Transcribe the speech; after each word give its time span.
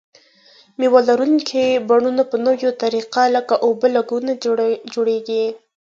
مېوه 0.79 0.99
لرونکي 1.09 1.65
بڼونه 1.89 2.23
په 2.29 2.35
نویو 2.45 2.71
طریقو 2.83 3.23
لکه 3.35 3.53
اوبه 3.65 3.87
لګونه 3.95 4.31
جوړیږي. 4.93 5.45